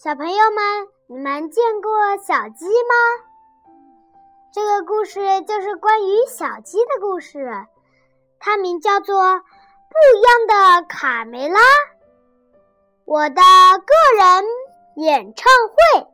[0.00, 2.94] 小朋友们，你们见过小鸡吗？
[4.52, 7.50] 这个故事就是关于小鸡的故事，
[8.38, 11.58] 它名叫做《不一样的卡梅拉》。
[13.06, 14.44] 我的个人
[14.98, 16.06] 演唱会，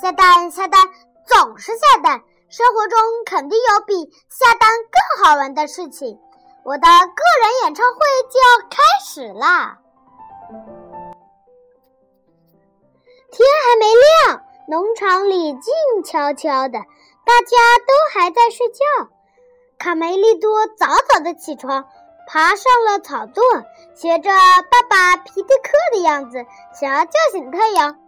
[0.00, 0.80] 下蛋下蛋
[1.26, 6.20] 总是下蛋，生活中肯定有比下蛋更好玩的事情。
[6.64, 6.88] 我的个
[7.42, 7.98] 人演唱会
[8.70, 9.78] 开始啦！
[13.30, 15.72] 天还没亮，农场里静
[16.04, 16.78] 悄悄的，
[17.24, 19.08] 大家都还在睡觉。
[19.78, 21.84] 卡梅利多早早的起床，
[22.28, 23.42] 爬上了草垛，
[23.94, 24.30] 学着
[24.70, 26.46] 爸爸皮迪克的样子，
[26.78, 27.98] 想要叫醒太阳。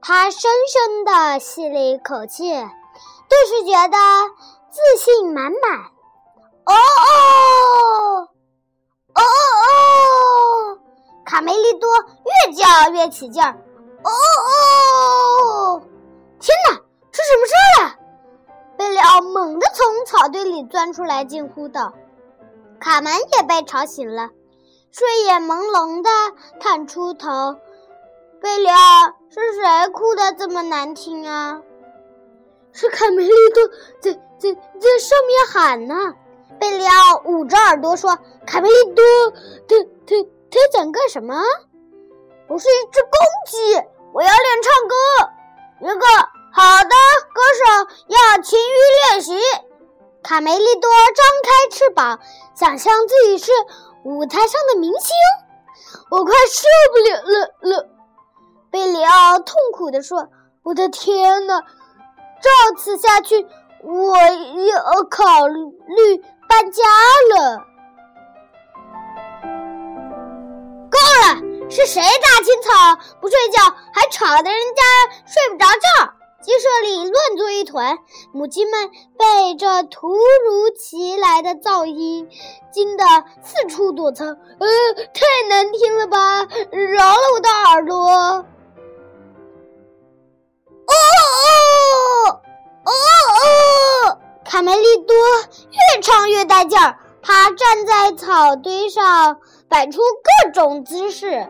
[0.00, 3.98] 他深深的吸了一口气，顿时觉得
[4.70, 5.78] 自信满满。
[6.64, 8.28] 哦哦
[9.14, 10.78] 哦哦哦！
[11.24, 11.88] 卡梅利多
[12.46, 13.56] 越叫越起劲儿。
[14.02, 14.10] 哦
[14.48, 15.82] 哦！
[16.40, 17.96] 天哪，出什么事了？
[18.78, 21.92] 贝里奥猛地从草堆里钻出来，惊呼道
[22.80, 24.30] ：“卡门也被吵醒了，
[24.90, 26.10] 睡眼朦胧的
[26.60, 27.28] 探出头。
[28.40, 31.60] 贝里奥，是谁哭的这么难听啊？
[32.72, 33.68] 是卡梅利多
[34.00, 36.14] 在在在上面喊呢。”
[36.60, 39.02] 贝里奥捂着耳朵说：“卡梅利多，
[39.66, 40.14] 他他
[40.50, 41.34] 他想干什么？
[42.48, 43.10] 我是一只公
[43.46, 43.74] 鸡，
[44.12, 44.94] 我要练唱歌。
[45.80, 46.06] 一个
[46.52, 46.90] 好的
[47.32, 47.64] 歌手
[48.08, 48.76] 要勤于
[49.10, 49.40] 练习。”
[50.22, 52.20] 卡梅利多张开翅膀，
[52.54, 53.50] 想象自己是
[54.04, 55.16] 舞台上的明星。
[56.10, 57.88] 我快受不了了了！
[58.70, 60.28] 贝里奥痛苦地说
[60.62, 61.58] ：“我的天哪！
[61.60, 63.46] 照此下去，
[63.82, 66.82] 我要考虑。”搬家
[67.32, 67.58] 了，
[70.90, 71.70] 够了！
[71.70, 72.70] 是谁大清早
[73.20, 73.62] 不睡觉，
[73.92, 74.82] 还吵得人家
[75.26, 76.12] 睡不着觉？
[76.42, 77.96] 鸡舍里乱作一团，
[78.32, 82.28] 母鸡们被这突如其来的噪音
[82.72, 83.04] 惊得
[83.44, 84.26] 四处躲藏。
[84.26, 84.36] 呃，
[85.14, 86.48] 太难听了吧！
[86.72, 88.44] 饶了我的耳朵！
[94.60, 95.16] 卡梅利多
[95.70, 99.38] 越唱越带劲儿，他站在草堆上
[99.70, 100.00] 摆出
[100.44, 101.48] 各种姿势。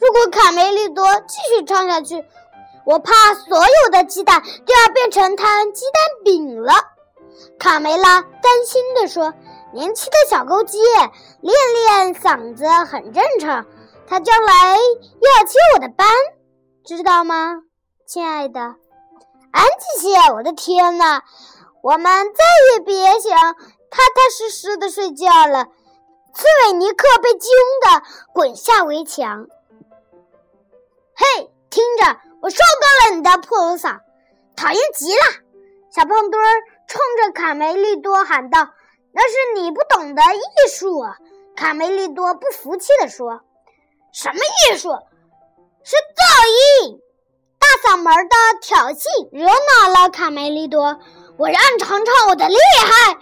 [0.00, 2.24] 如果卡梅利多继续唱下去，
[2.84, 6.72] 我怕所有的鸡蛋都要变成摊鸡蛋饼了。
[7.60, 9.32] 卡梅拉担心地说
[9.72, 13.64] ：“年轻的小公鸡练练嗓子很正常，
[14.08, 16.08] 他将来要接我的班，
[16.84, 17.62] 知道吗，
[18.04, 18.74] 亲爱的？”
[19.52, 20.32] 安静些！
[20.34, 21.22] 我的天哪！
[21.86, 22.04] 我们
[22.34, 25.66] 再也别想踏踏实实的睡觉了。
[26.34, 27.48] 刺猬尼克被惊
[27.80, 28.02] 得
[28.32, 29.46] 滚下围墙。
[31.14, 34.00] 嘿，听着，我受够了你的破锣嗓，
[34.56, 35.22] 讨厌极了！
[35.94, 38.68] 小胖墩儿冲着卡梅利多喊道
[39.14, 41.16] ：“那是你不懂的艺术。”啊
[41.54, 43.42] 卡梅利多不服气地说
[44.12, 44.90] ：“什么艺术？
[45.84, 47.00] 是噪音！”
[47.60, 50.98] 大嗓门的挑衅惹恼了卡梅利多。
[51.38, 53.12] 我让你尝尝我的厉害！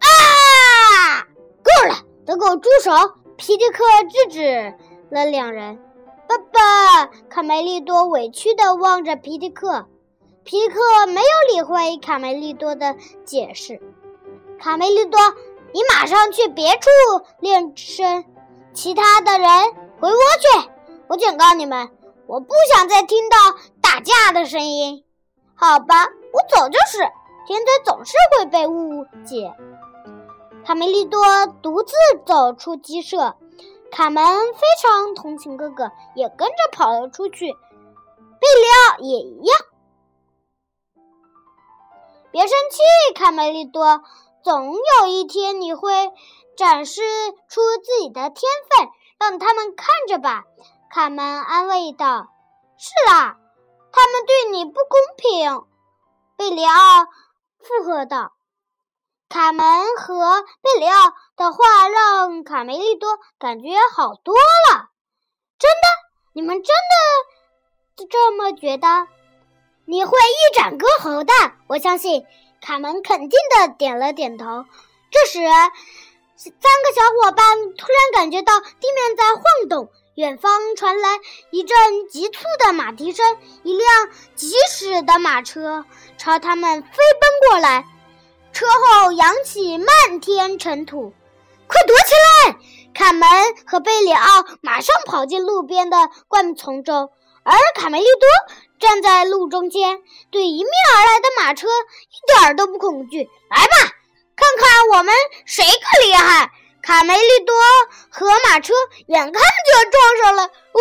[0.00, 1.26] 啊，
[1.62, 1.94] 够了，
[2.26, 2.90] 都给我住手！
[3.36, 4.74] 皮迪克制止
[5.10, 5.78] 了两人。
[6.28, 9.86] 爸爸，卡梅利多委屈地望着皮迪克。
[10.42, 13.80] 皮迪克没有理会卡梅利多的解释。
[14.58, 15.20] 卡梅利多，
[15.72, 16.88] 你马上去别处
[17.38, 18.24] 练声。
[18.72, 19.48] 其他的人
[20.00, 20.70] 回窝去。
[21.06, 21.88] 我警告你们，
[22.26, 23.36] 我不想再听到
[23.80, 25.04] 打架的声音。
[25.54, 26.98] 好吧，我走就是。
[27.46, 29.54] 天才总是会被误解。
[30.64, 31.94] 卡梅利多独自
[32.26, 33.34] 走出鸡舍，
[33.90, 37.52] 卡门非常同情哥哥，也跟着跑了出去。
[37.52, 39.58] 贝里奥也一样。
[42.30, 44.02] 别生气，卡梅利多，
[44.44, 46.12] 总有一天你会
[46.56, 47.00] 展示
[47.48, 48.88] 出自己的天分，
[49.18, 50.44] 让他们看着吧。
[50.90, 52.28] 卡门安慰道
[52.78, 53.38] ：“是啦，
[53.90, 55.64] 他们对你不公平。”
[56.36, 57.06] 贝里奥。
[57.62, 58.32] 附和道
[59.28, 59.64] ：“卡门
[59.96, 64.88] 和贝里奥的话让卡梅利多感觉好多了。
[65.58, 65.86] 真的？
[66.32, 66.74] 你们真
[67.96, 69.08] 的这么觉得？
[69.84, 71.32] 你会一展歌喉的，
[71.68, 72.26] 我相信。”
[72.60, 74.66] 卡门肯定的点了点头。
[75.10, 75.38] 这时，
[76.36, 79.90] 三个小伙伴突然感觉到地面在晃动，
[80.20, 81.08] 远方传来
[81.50, 81.78] 一阵
[82.10, 85.86] 急促的马蹄声，一辆疾驶的马车。
[86.18, 87.86] 朝他们飞奔过来，
[88.52, 91.14] 车后扬起漫天尘土，
[91.66, 92.12] 快躲起
[92.50, 92.58] 来！
[92.92, 93.26] 卡门
[93.64, 95.96] 和贝里奥马上跑进路边的
[96.28, 97.08] 灌木丛中，
[97.42, 98.28] 而卡梅利多
[98.78, 103.26] 站在路中间，对迎面而来的马车一点都不恐惧。
[103.48, 103.74] 来吧，
[104.36, 105.14] 看看我们
[105.46, 106.52] 谁更厉害！
[106.82, 107.54] 卡梅利多
[108.10, 108.72] 和马车
[109.06, 110.44] 眼看就要撞上了。
[110.44, 110.80] 哦，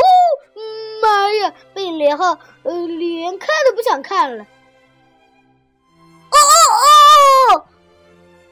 [1.02, 1.54] 妈呀！
[1.74, 4.44] 贝里奥呃连看都不想看了。
[6.32, 7.66] 哦哦哦！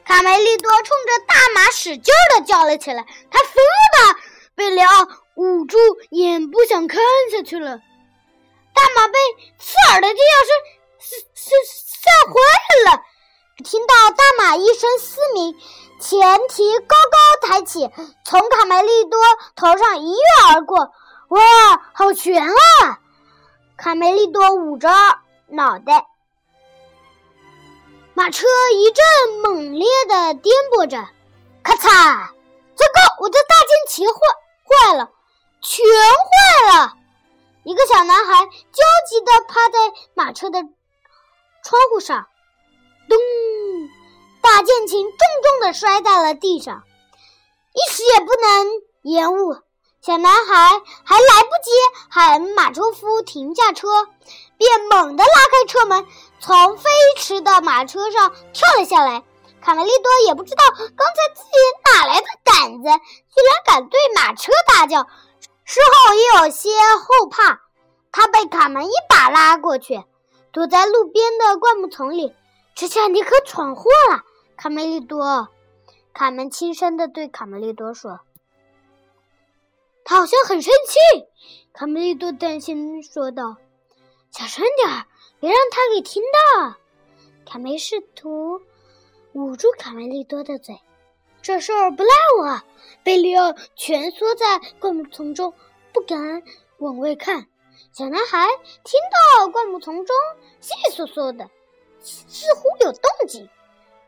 [0.04, 4.20] 卡梅利多冲着大马使劲的叫了起来，他疯了吧！
[4.54, 5.78] 贝里奥捂住
[6.10, 7.80] 眼，不想看下去了。
[8.74, 9.18] 大马被
[9.58, 10.50] 刺耳的尖叫声
[10.98, 11.56] 吓吓
[12.02, 12.34] 吓坏
[12.90, 13.02] 了，
[13.64, 15.58] 听到大马一声嘶鸣，
[16.00, 17.90] 前蹄高高抬起，
[18.24, 19.18] 从卡梅利多
[19.56, 20.92] 头上一跃而过。
[21.30, 21.40] 哇，
[21.92, 23.00] 好悬啊！
[23.76, 24.88] 卡梅利多捂着
[25.48, 26.06] 脑袋。
[28.14, 29.04] 马车一阵
[29.42, 31.08] 猛烈的颠簸着，
[31.64, 32.28] 咔嚓！
[32.76, 34.14] 糟糕，我的大剑旗坏
[34.64, 35.10] 坏了，
[35.60, 36.94] 全坏了！
[37.64, 39.78] 一个小男孩焦急地趴在
[40.14, 42.28] 马车的窗户上，
[44.58, 46.82] 大剑琴重重地摔在了地上，
[47.74, 48.66] 一时也不能
[49.02, 49.56] 延误。
[50.00, 51.70] 小男孩还来不及
[52.10, 53.86] 喊马车夫停下车，
[54.56, 56.04] 便猛地拉开车门。
[56.40, 59.22] 从飞驰的马车上跳了下来，
[59.62, 61.50] 卡梅利多也不知道刚才自己
[61.94, 65.06] 哪来的胆子，居然敢对马车大叫。
[65.62, 65.78] 事
[66.08, 67.60] 后也有些后怕，
[68.10, 70.02] 他被卡门一把拉过去，
[70.50, 72.34] 躲在路边的灌木丛里。
[72.74, 74.22] 这下你可闯祸了，
[74.58, 75.48] 卡梅利多。
[76.12, 78.18] 卡门轻声地对卡梅利多说
[80.04, 81.28] ：“他好像很生气。”
[81.72, 83.56] 卡梅利多担心说道
[84.32, 85.06] ：“小声点儿。”
[85.38, 86.20] 别让他给听
[86.56, 86.74] 到！
[87.46, 88.60] 卡梅试图
[89.32, 90.80] 捂住卡梅利多的嘴。
[91.40, 92.60] 这事儿不赖我。
[93.04, 95.54] 贝利奥蜷缩在灌木丛中，
[95.92, 96.42] 不敢
[96.78, 97.46] 往外看。
[97.92, 98.48] 小男孩
[98.82, 98.98] 听
[99.38, 100.16] 到灌木丛中
[100.60, 101.48] 窸窸窣窣的，
[102.02, 103.48] 似乎有动静，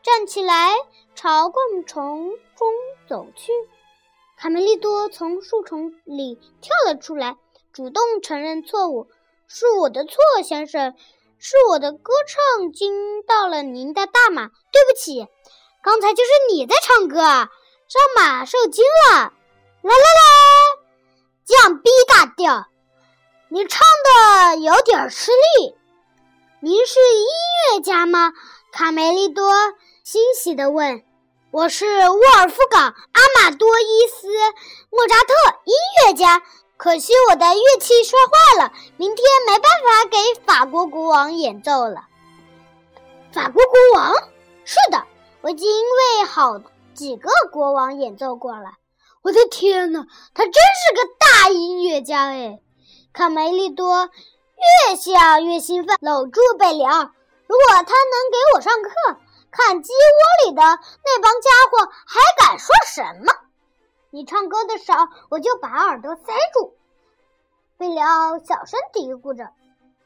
[0.03, 0.75] 站起来
[1.15, 2.67] 朝灌木丛中
[3.07, 3.51] 走去。
[4.37, 7.37] 卡梅利多从树丛里跳了出来，
[7.71, 9.07] 主动承认错误
[9.47, 10.95] ：“是我的错，先生。”
[11.43, 15.27] 是我的歌唱惊到了您的大马，对不起，
[15.81, 17.49] 刚才就是你在唱歌啊，
[17.89, 19.15] 让马受惊了。
[19.17, 19.31] 啦
[19.81, 20.83] 啦啦，
[21.43, 22.67] 降 B 大调，
[23.49, 25.75] 你唱的有点吃力。
[26.59, 27.25] 您是音
[27.73, 28.33] 乐家吗？
[28.71, 29.51] 卡梅利多
[30.03, 31.03] 欣喜地问。
[31.51, 34.27] 我是沃尔夫冈·阿马多伊斯·
[34.89, 35.33] 莫扎特，
[35.65, 35.73] 音
[36.07, 36.41] 乐家。
[36.75, 42.07] 可惜我的乐器摔坏了，明天没办法给法国国王演奏了。
[43.31, 44.15] 法国国王？
[44.65, 45.05] 是的，
[45.41, 46.59] 我已经为好
[46.95, 48.71] 几个国王演奏过了。
[49.21, 52.59] 我的天哪，他真是个大音乐家哎！
[53.13, 54.09] 卡梅利多
[54.89, 57.11] 越想越兴奋，搂住贝里奥。
[57.45, 58.89] 如果他能给我上课，
[59.51, 63.33] 看鸡窝里的那帮家伙还敢说什么？
[64.09, 66.75] 你唱歌的时候，我就把耳朵塞住。
[67.77, 69.45] 贝里奥小声嘀咕着：“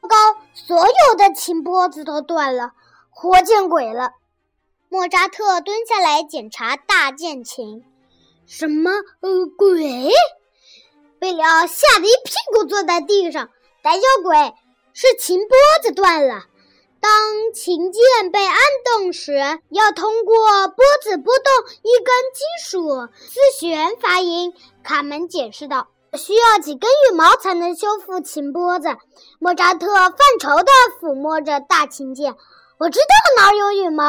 [0.02, 0.16] 糟糕，
[0.54, 2.72] 所有的琴拨子都断了，
[3.10, 4.12] 活见鬼了！”
[4.88, 7.84] 莫扎特蹲下来检查大键琴。
[8.46, 8.90] 什么？
[9.20, 10.10] 呃，鬼？
[11.18, 13.50] 贝里奥吓得一屁股坐在地上。
[13.82, 14.54] 胆小鬼，
[14.92, 16.44] 是琴拨子断了。
[17.06, 19.32] 当琴键被按动时，
[19.70, 21.52] 要通过拨子拨动
[21.84, 24.52] 一根金属丝弦发音。
[24.82, 25.86] 卡门解释道
[26.18, 28.88] ：“需要几根羽毛才能修复琴拨子。”
[29.38, 32.34] 莫扎特犯愁地抚摸着大琴键
[32.76, 34.02] ：“我知道哪有羽毛，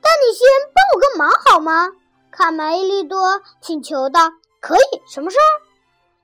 [0.00, 1.90] 但你先帮我个忙好吗？”
[2.30, 4.30] 卡梅利多请求道
[4.62, 5.50] ：“可以，什么事儿？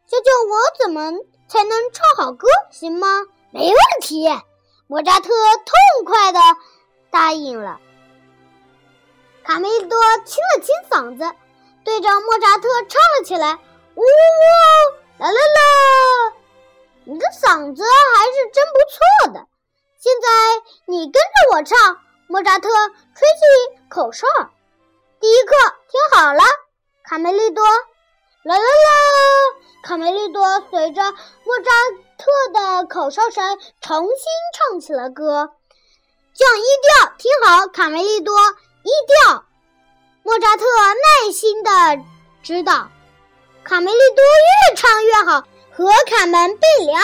[0.06, 1.10] 教教我怎么
[1.48, 4.28] 才能唱好歌，行吗？”“没问题。”
[4.88, 6.38] 莫扎特痛快的
[7.10, 7.80] 答应了。
[9.44, 11.36] 卡梅利多清了清嗓子，
[11.84, 13.58] 对着莫扎特唱了起来
[13.94, 16.34] ：“呜呜，啦啦啦！
[17.04, 17.82] 你的嗓子
[18.16, 19.46] 还是真不错的。
[19.98, 20.28] 现在
[20.86, 24.26] 你跟着我唱。”莫扎特吹起口哨。
[25.20, 25.54] 第一课
[25.88, 26.42] 听好了，
[27.04, 27.64] 卡梅利多，
[28.46, 29.56] 啦啦啦！
[29.82, 31.70] 卡梅利多随着莫扎
[32.16, 34.16] 特的口哨声重新
[34.54, 35.50] 唱起了歌。
[36.32, 38.38] 降一调，听好，卡梅利多，
[38.84, 38.90] 一
[39.26, 39.44] 调。
[40.22, 41.70] 莫扎特耐心的
[42.40, 42.88] 指导。
[43.64, 44.22] 卡梅利多
[44.70, 45.40] 越唱越好，
[45.72, 47.02] 和卡门、贝里奥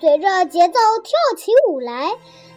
[0.00, 2.10] 随着节奏跳起舞来。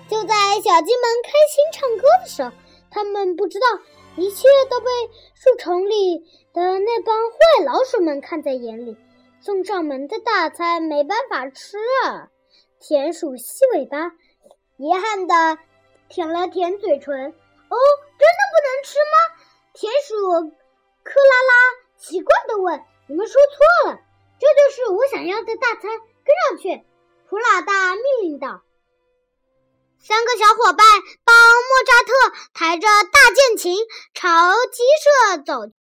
[0.10, 2.52] 就在小鸡们开心唱歌的时候，
[2.90, 3.68] 他们不知道
[4.16, 4.86] 一切都被
[5.34, 6.20] 树丛里
[6.54, 8.98] 的那帮坏老鼠们看在眼里。
[9.42, 12.30] 送上门的大餐没办法吃啊！
[12.80, 14.14] 田鼠细尾巴
[14.78, 15.58] 遗憾地
[16.08, 17.14] 舔了舔嘴唇。
[17.14, 17.76] 哦，
[18.20, 19.16] 真的不能吃吗？
[19.74, 20.16] 田鼠
[21.04, 22.82] 克拉拉奇怪地问。
[23.08, 23.42] 你们说
[23.84, 24.00] 错了，
[24.40, 25.92] 这就是我想要的大餐。
[26.24, 26.86] 跟上去！
[27.28, 28.62] 普老大命令道。
[30.06, 30.86] 三个小伙伴
[31.24, 31.34] 帮
[31.64, 32.12] 莫扎特
[32.54, 33.78] 抬着大键琴
[34.14, 35.72] 朝鸡舍走。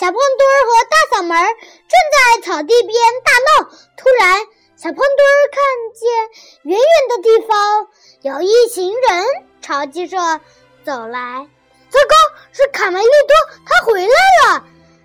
[0.00, 3.68] 小胖墩儿和大嗓门正在草地边大闹。
[3.98, 5.60] 突然，小胖墩儿看
[5.92, 6.08] 见
[6.62, 7.88] 远远的地方
[8.22, 9.26] 有一行人
[9.60, 10.16] 朝鸡舍
[10.86, 11.50] 走来。
[11.90, 12.14] 糟糕，
[12.52, 13.34] 是卡梅利多，
[13.66, 14.64] 他回来了！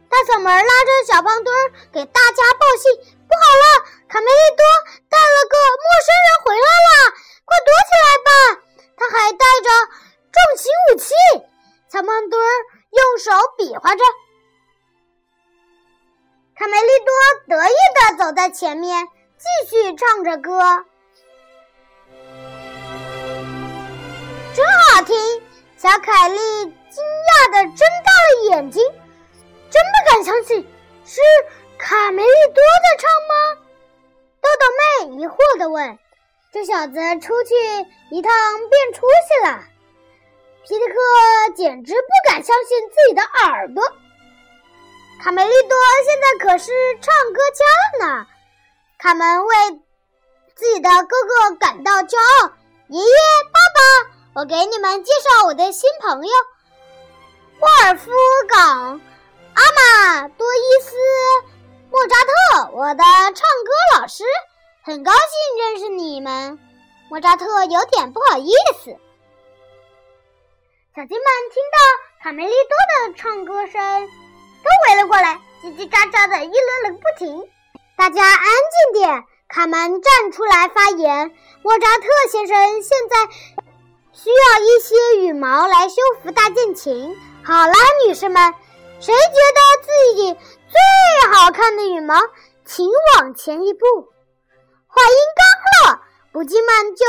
[0.10, 2.94] 大嗓门拉着小胖墩儿给大家报信
[3.28, 3.66] ：“不好了，
[4.08, 4.64] 卡梅利多
[5.10, 6.92] 带了个陌生人回来了，
[7.46, 8.30] 快躲起来吧！
[8.96, 9.70] 他还带着
[10.32, 11.14] 重型武器。”
[11.92, 12.50] 小胖墩儿
[12.92, 14.04] 用手比划着。
[16.56, 19.08] 卡梅利多得意地走在前面，
[19.38, 20.86] 继续唱着歌，
[24.56, 25.44] 真好听。
[25.78, 28.84] 小凯莉惊讶地睁大了眼睛，
[29.72, 30.62] 真不敢相信
[31.04, 31.22] 是
[31.80, 33.34] 卡梅利多在唱吗？
[34.40, 35.98] 豆豆妹疑惑地问
[36.54, 37.56] ：“这小子出去
[38.12, 38.32] 一趟
[38.70, 39.64] 变出息了？”
[40.64, 43.84] 皮特克简直不敢相信自己的耳朵。
[45.24, 46.72] 卡梅利多现在可是
[47.02, 48.28] 唱歌家了呢，
[49.00, 49.56] 卡门为
[50.54, 52.54] 自己的哥哥感到骄傲。
[52.90, 53.08] 爷爷、
[53.52, 56.32] 爸爸，我给你们介绍我的新朋友——
[57.60, 58.12] 沃尔夫
[58.50, 59.00] 冈·
[59.54, 60.96] 阿玛多伊斯·
[61.92, 64.24] 莫扎特，我的唱歌老师。
[64.84, 66.60] 很高兴认识你们。
[67.10, 68.92] 莫扎特有点不好意思。
[70.96, 74.10] 小鸡们听到卡梅利多的唱歌声。
[74.64, 77.50] 都围了过来，叽叽喳喳的议论了不停。
[77.98, 78.44] 大家安
[78.94, 81.36] 静点，卡门站出来发言。
[81.62, 83.28] 莫扎特先生现在
[84.14, 87.14] 需要一些羽毛来修复大键琴。
[87.46, 87.74] 好啦，
[88.08, 88.54] 女士们，
[89.00, 92.16] 谁觉得自己最好看的羽毛，
[92.66, 93.86] 请往前一步。
[94.88, 96.00] 话音刚落，
[96.32, 97.06] 捕鸡们就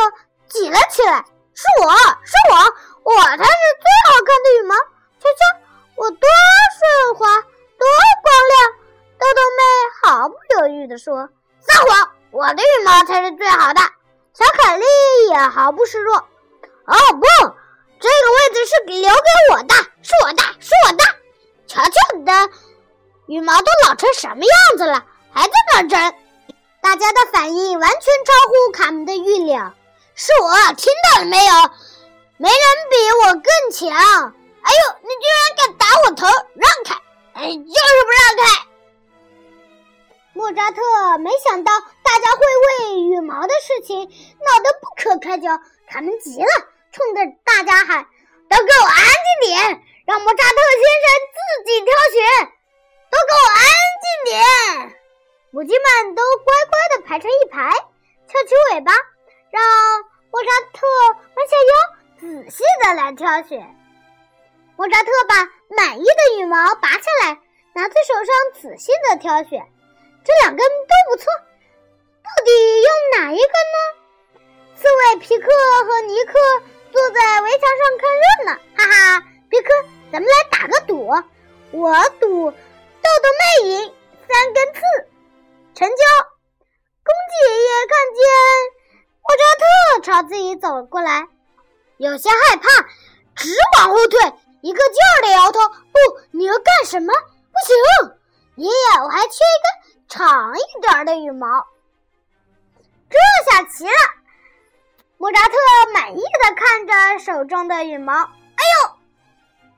[0.49, 1.25] 挤了起来。
[1.55, 4.75] 是我是我，我才是最好看的羽毛。
[4.75, 5.61] 瞧瞧。
[5.97, 7.87] 我多顺滑，多
[8.25, 8.73] 光亮！
[9.17, 9.63] 豆豆妹
[10.03, 11.29] 毫不犹豫地说
[11.63, 12.11] ：“撒谎！
[12.33, 13.81] 我的羽毛才是最好的。”
[14.35, 14.85] 小凯莉
[15.31, 16.17] 也毫不示弱
[16.85, 17.55] ：“哦不，
[18.01, 21.05] 这个位置是留给我的，是我的，是我的！
[21.67, 22.33] 瞧瞧你的
[23.27, 26.15] 羽毛都老成什么样子了，还在那争！”
[26.83, 29.73] 大家的反应完全超乎卡门的预料。
[30.15, 31.53] 是我，听到了没有？
[32.37, 32.59] 没人
[32.91, 33.89] 比我更强。
[34.63, 34.97] 哎呦！
[35.03, 36.27] 你居然敢打我头！
[36.55, 36.95] 让开！
[37.35, 38.67] 哎，就是不让开！
[40.35, 40.83] 莫扎特
[41.19, 41.73] 没想到
[42.03, 42.39] 大家会
[42.89, 45.57] 为羽毛的事情闹得不可开交，
[45.89, 48.07] 卡门急了，冲着大家喊
[48.49, 52.47] ：“都给我安静点，让莫扎特先生自己挑选！
[53.11, 53.67] 都给我安
[53.99, 55.03] 静点！”
[55.51, 57.69] 母鸡们都乖乖的排成一排，
[58.29, 58.93] 翘起尾巴，
[59.51, 59.61] 让
[60.31, 60.87] 莫扎特
[61.35, 61.75] 弯下腰，
[62.21, 63.59] 仔细的来挑选。
[64.77, 65.35] 莫扎特把
[65.77, 67.41] 满意的羽毛拔下来，
[67.75, 69.67] 拿在手上仔细的挑选，
[70.25, 71.27] 这两根都不错，
[72.23, 72.51] 到底
[72.83, 73.95] 用哪一根呢？
[74.77, 75.49] 刺猬皮克
[75.87, 76.33] 和尼克
[76.95, 79.27] 坐在围墙上看热闹，哈哈！
[79.51, 79.69] 皮克，
[80.13, 81.09] 咱们来打个赌，
[81.73, 82.55] 我赌豆
[83.03, 83.29] 豆
[83.63, 83.95] 妹赢，
[84.29, 84.81] 三根刺，
[85.75, 86.05] 成交。
[87.03, 88.23] 公鸡爷爷看见
[89.23, 89.65] 莫扎特
[90.03, 91.27] 朝自己走过来，
[91.97, 92.83] 有些害怕，
[93.35, 94.21] 直往后退。
[94.63, 95.99] 一个劲儿的摇头，不，
[96.31, 97.13] 你要干什么？
[97.13, 98.15] 不行，
[98.55, 101.67] 爷爷，我还缺一根长一点的羽毛。
[103.11, 103.19] 这
[103.51, 104.24] 下齐了。
[105.17, 105.55] 莫扎特
[105.93, 108.13] 满意的看着手中的羽毛。
[108.13, 108.91] 哎呦，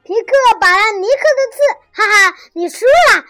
[0.03, 1.59] 皮克拔了尼克的刺，
[1.93, 3.25] 哈哈，你输了，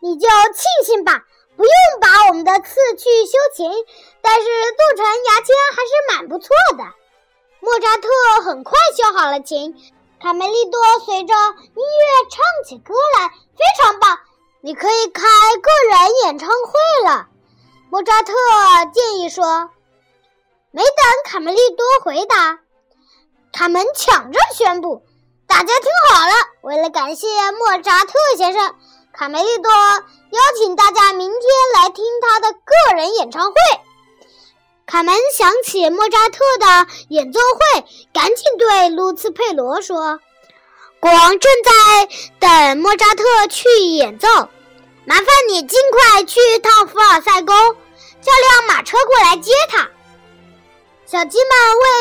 [0.00, 1.24] 你就庆幸吧，
[1.56, 3.70] 不用把我们的刺去修琴，
[4.20, 6.84] 但是做成牙签还是蛮不错的。
[7.60, 8.08] 莫扎特
[8.44, 9.74] 很快修好了琴。
[10.22, 14.18] 卡梅利多随着音乐唱起歌来，非常棒！
[14.60, 17.28] 你可以开个人演唱会了。
[17.90, 18.34] 莫扎特
[18.92, 19.70] 建议说。
[20.72, 20.92] 没等
[21.24, 22.60] 卡梅利多回答，
[23.52, 25.02] 卡门抢着宣布
[25.48, 28.76] ：“大家听好了，为了感谢莫扎特先生，
[29.12, 31.40] 卡梅利多邀请大家明天
[31.74, 33.54] 来听他的个人演唱会。
[34.86, 40.20] 卡门想起莫扎特的演奏会，赶紧对卢茨佩罗说
[41.00, 42.08] ：“国王正在
[42.38, 44.28] 等莫扎特去演奏，
[45.04, 49.88] 麻烦你尽快去一趟凡尔赛宫，叫辆马车过来接他。”
[51.10, 51.50] 小鸡们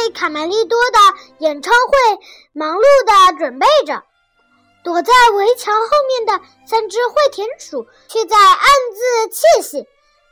[0.06, 1.00] 为卡梅利多的
[1.40, 2.20] 演唱会
[2.54, 4.04] 忙碌地准备着，
[4.84, 8.60] 躲在围墙后面的三只坏田鼠却在暗
[8.94, 9.88] 自窃喜：“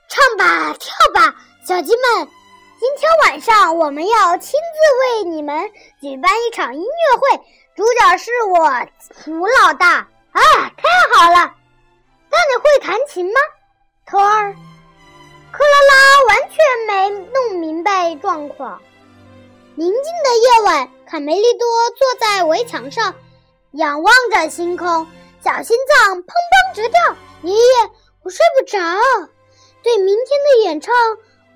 [0.08, 2.28] 唱吧，跳吧，小鸡们！”
[2.80, 7.44] 今天晚上我们要亲自为你们举办一场音乐会，
[7.76, 8.70] 主角是我
[9.26, 10.42] 胡老大啊！
[10.78, 11.52] 太好了，
[12.30, 13.40] 那你会弹琴吗，
[14.06, 14.56] 头儿？
[15.52, 18.82] 克拉拉完全没弄明白状况。
[19.76, 23.16] 宁静的夜晚，卡梅利多坐在围墙上，
[23.72, 25.08] 仰望着星空，
[25.44, 27.16] 小心脏砰砰直跳。
[27.44, 27.60] 爷爷，
[28.24, 28.80] 我睡不着，
[29.84, 30.94] 对明天的演唱。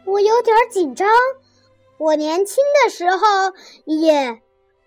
[0.06, 1.10] 我有点紧张。
[1.98, 3.18] 我年轻的时候
[3.86, 4.42] 也……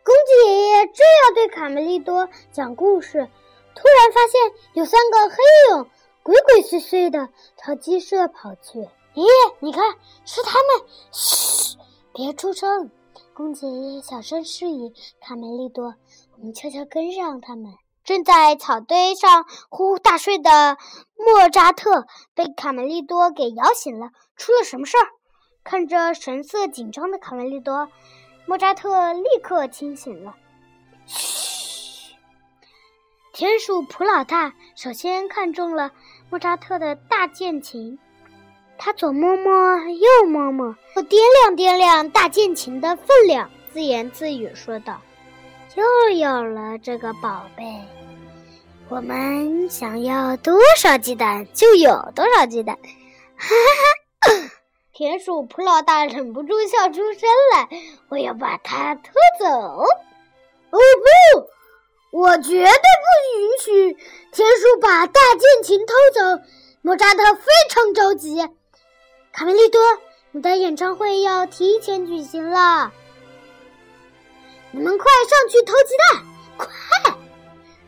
[0.05, 3.29] 公鸡爷爷正要对卡梅利多讲故事，
[3.75, 5.37] 突然发现有三个黑
[5.71, 5.91] 影
[6.25, 8.79] 鬼鬼祟祟的朝鸡舍跑去。
[8.79, 9.85] 爷爷，你看，
[10.25, 10.89] 是他们！
[11.13, 11.77] 嘘，
[12.15, 12.91] 别出声。
[13.35, 15.95] 公鸡爷爷小声示意卡梅利多
[16.39, 20.79] ：“我们悄悄跟上他们。”正在草堆上呼呼大睡的
[21.15, 24.09] 莫扎特被卡梅利多给摇醒了。
[24.37, 25.05] 出了什么事儿？
[25.63, 27.91] 看着神色紧张的卡梅利多，
[28.47, 30.37] 莫扎特立刻清醒了。
[31.07, 32.15] 嘘，
[33.33, 35.91] 田鼠普老大首先看中了
[36.35, 37.97] 莫扎特的大键琴，
[38.77, 39.53] 他左摸摸，
[39.89, 41.15] 右摸摸，又掂
[41.45, 45.01] 量掂量大键琴的分量，自言自语说道。
[45.77, 47.81] 又有了这个宝贝，
[48.89, 52.77] 我们想要多少鸡蛋就有多少鸡蛋。
[53.37, 53.55] 哈
[54.19, 54.51] 哈哈！
[54.93, 57.69] 田鼠普老大忍不住笑出声来。
[58.09, 59.47] 我要把它偷走！
[59.47, 59.87] 哦
[60.73, 61.49] 不，
[62.15, 62.69] 我绝对不
[63.41, 63.97] 允许
[64.31, 66.45] 田鼠把大键琴偷走。
[66.81, 68.37] 莫扎特非常着急。
[69.33, 69.81] 卡梅利多，
[70.31, 72.93] 你的演唱会要提前举行了。
[74.71, 76.25] 你们快上去偷鸡蛋！
[76.57, 76.69] 快！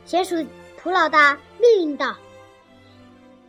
[0.08, 0.44] 田鼠
[0.76, 2.16] 普老大命令道。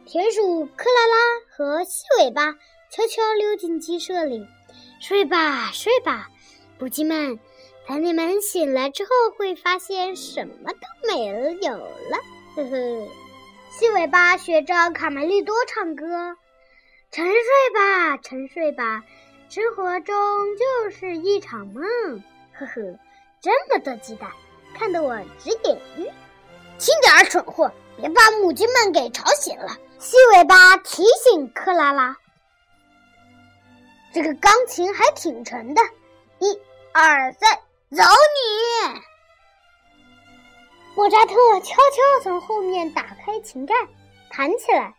[0.05, 1.17] 田鼠克拉拉
[1.49, 2.53] 和细尾巴
[2.91, 4.45] 悄悄溜进鸡舍里，
[5.01, 6.29] 睡吧，睡吧，
[6.77, 7.39] 母鸡们。
[7.87, 11.25] 等你们醒来之后，会发现什么都没
[11.61, 12.17] 有了。
[12.55, 13.07] 呵呵。
[13.71, 16.35] 细尾巴学着卡梅利多唱歌
[17.11, 17.33] ：“沉睡
[17.73, 19.03] 吧，沉睡吧，
[19.49, 20.15] 生活中
[20.57, 21.83] 就是一场梦。”
[22.53, 22.99] 呵呵。
[23.39, 24.29] 这么多鸡蛋，
[24.77, 26.11] 看得我直眼晕。
[26.77, 29.77] 轻点儿，蠢货，别把母鸡们给吵醒了。
[29.99, 32.17] 细尾巴提醒克拉拉
[34.13, 35.81] ：“这个钢琴还挺沉的。”
[36.39, 36.59] 一、
[36.91, 37.57] 二、三，
[37.89, 39.01] 走你！
[40.93, 43.73] 莫扎特悄悄从后面打开琴盖，
[44.29, 44.93] 弹起来。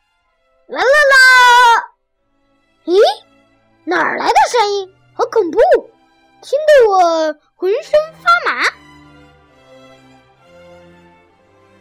[0.69, 1.93] 啦啦啦！
[2.87, 2.99] 咦，
[3.85, 4.95] 哪儿来的声音？
[5.13, 5.59] 好恐怖！
[6.41, 8.65] 听得我浑身发麻。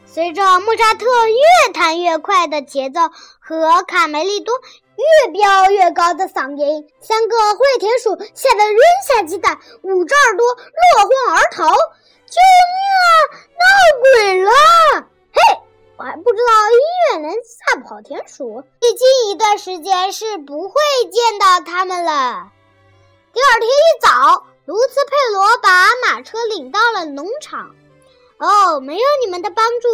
[0.10, 3.02] 随着莫扎特越弹越快的节奏
[3.40, 4.54] 和卡梅利多
[4.96, 11.70] 越飙越高的嗓音，三个灰田鼠吓得扔下鸡蛋，捂着耳朵落荒而逃。
[11.70, 12.42] 救
[12.74, 13.08] 命啊！
[13.60, 13.64] 闹
[14.02, 14.52] 鬼了！
[15.32, 15.40] 嘿，
[15.98, 18.64] 我还不知道音乐能吓跑田鼠。
[18.82, 20.74] 最近一段时间是不会
[21.12, 22.50] 见到他们了。
[23.34, 27.76] 第二天一早，卢茨佩罗把马车领到了农场。
[28.40, 29.88] 哦，没有你们的帮助，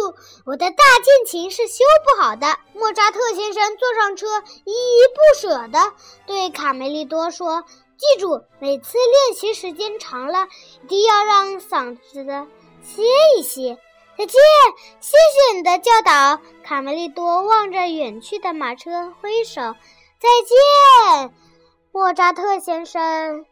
[0.44, 2.58] 我的大键琴是修不好的。
[2.74, 4.26] 莫扎特先生坐上车，
[4.64, 5.92] 依依不舍地
[6.26, 7.64] 对卡梅利多说
[7.96, 10.46] ：“记住，每次练习时间长了，
[10.82, 12.24] 一定要让嗓子
[12.82, 13.02] 歇
[13.38, 13.78] 一歇。”
[14.16, 14.40] 再见，
[15.00, 16.40] 谢谢你的教导。
[16.62, 19.60] 卡梅利多望着远去的马车挥手
[20.20, 21.34] ：“再见。”
[21.90, 23.44] 莫扎特先生，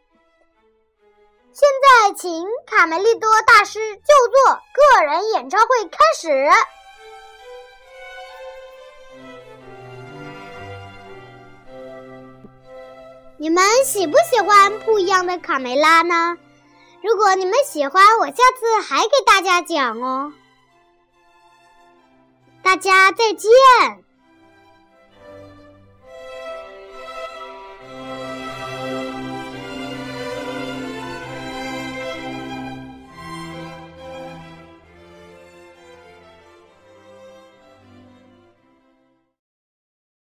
[1.55, 6.49] 现在请卡梅利多大师就座，个人演唱会开始。
[13.37, 16.37] 你们喜不喜欢不一样的卡梅拉呢？
[17.03, 20.33] 如果你们喜欢，我下次还给大家讲哦。
[22.63, 23.51] 大家再见。